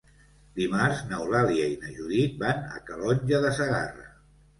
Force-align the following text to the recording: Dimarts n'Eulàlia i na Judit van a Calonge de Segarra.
Dimarts 0.59 1.01
n'Eulàlia 1.09 1.67
i 1.73 1.75
na 1.83 1.91
Judit 1.97 2.39
van 2.45 2.63
a 2.79 2.81
Calonge 2.87 3.43
de 3.45 3.53
Segarra. 3.59 4.09